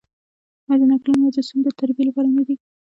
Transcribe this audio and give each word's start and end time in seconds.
آیا 0.69 0.77
د 0.79 0.83
نکلونو 0.91 1.23
مجلسونه 1.25 1.61
د 1.65 1.69
تربیې 1.79 2.03
لپاره 2.07 2.29
نه 2.37 2.43
دي؟ 2.47 2.55